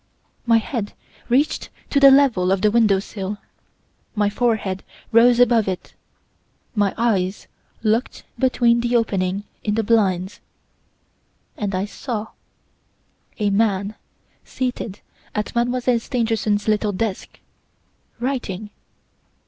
My 0.47 0.57
head 0.57 0.93
reached 1.29 1.69
to 1.91 1.99
the 1.99 2.09
level 2.09 2.51
of 2.51 2.63
the 2.63 2.71
window 2.71 2.97
sill; 2.99 3.37
my 4.15 4.31
forehead 4.31 4.81
rose 5.11 5.39
above 5.39 5.67
it; 5.67 5.93
my 6.73 6.95
eyes 6.97 7.45
looked 7.83 8.23
between 8.39 8.79
the 8.79 8.95
opening 8.95 9.43
in 9.63 9.75
the 9.75 9.83
blinds 9.83 10.39
and 11.55 11.75
I 11.75 11.85
saw 11.85 12.29
A 13.37 13.51
man 13.51 13.93
seated 14.43 15.01
at 15.35 15.53
Mademoiselle 15.55 15.99
Stangerson's 15.99 16.67
little 16.67 16.93
desk, 16.93 17.39
writing. 18.19 18.71